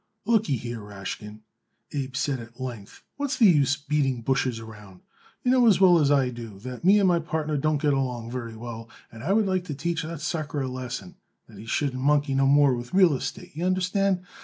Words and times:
"Lookyhere, 0.25 0.79
Rashkin," 0.79 1.41
Abe 1.91 2.15
said 2.15 2.39
at 2.39 2.59
length, 2.59 3.03
"what's 3.17 3.37
the 3.37 3.45
use 3.45 3.77
beating 3.77 4.23
bushes 4.23 4.59
around? 4.59 5.01
You 5.43 5.51
know 5.51 5.67
as 5.67 5.79
well 5.79 5.99
as 5.99 6.09
I 6.09 6.31
do 6.31 6.57
that 6.61 6.83
me 6.83 6.97
and 6.97 7.07
my 7.07 7.19
partner 7.19 7.55
don't 7.55 7.79
get 7.79 7.93
along 7.93 8.31
well 8.33 8.33
together, 8.85 8.95
and 9.11 9.23
I 9.23 9.31
would 9.31 9.45
like 9.45 9.65
to 9.65 9.75
teach 9.75 10.01
that 10.01 10.19
sucker 10.19 10.59
a 10.61 10.67
lesson 10.67 11.17
that 11.45 11.59
he 11.59 11.67
shouldn't 11.67 12.01
monkey 12.01 12.33
no 12.33 12.47
more 12.47 12.73
with 12.75 12.95
real 12.95 13.13
estate, 13.13 13.55
y'understand. 13.55 14.25